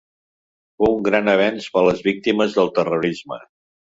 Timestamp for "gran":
1.07-1.29